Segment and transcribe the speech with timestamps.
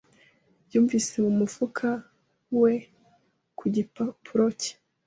[0.71, 1.87] Yumvise mu mufuka
[2.61, 2.73] we
[3.57, 4.73] ku gikapu cye.